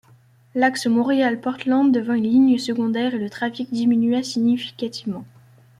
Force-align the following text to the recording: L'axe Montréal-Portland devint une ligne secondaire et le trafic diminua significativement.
L'axe 0.55 0.87
Montréal-Portland 0.87 1.91
devint 1.93 2.15
une 2.15 2.23
ligne 2.23 2.57
secondaire 2.57 3.13
et 3.13 3.19
le 3.19 3.29
trafic 3.29 3.71
diminua 3.71 4.23
significativement. 4.23 5.25